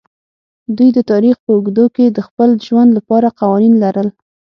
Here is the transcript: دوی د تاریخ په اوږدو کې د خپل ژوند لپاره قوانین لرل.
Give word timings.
دوی 0.77 0.89
د 0.93 0.99
تاریخ 1.11 1.35
په 1.43 1.49
اوږدو 1.55 1.85
کې 1.95 2.05
د 2.09 2.19
خپل 2.27 2.49
ژوند 2.67 2.89
لپاره 2.97 3.35
قوانین 3.39 3.73
لرل. 3.83 4.07